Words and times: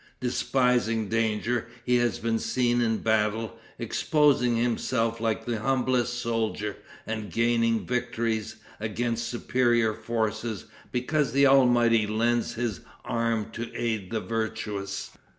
Despising 0.19 1.09
danger, 1.09 1.67
he 1.85 1.97
has 1.97 2.17
been 2.17 2.39
seen 2.39 2.81
in 2.81 2.97
battle, 3.03 3.59
exposing 3.77 4.55
himself 4.57 5.19
like 5.21 5.45
the 5.45 5.59
humblest 5.59 6.15
soldier, 6.17 6.75
and 7.05 7.31
gaining 7.31 7.85
victories 7.85 8.55
against 8.79 9.27
superior 9.27 9.93
forces 9.93 10.65
because 10.91 11.33
the 11.33 11.45
Almighty 11.45 12.07
lends 12.07 12.55
his 12.55 12.79
arm 13.05 13.51
to 13.51 13.71
aid 13.75 14.09
the 14.09 14.21
virtuous. 14.21 15.11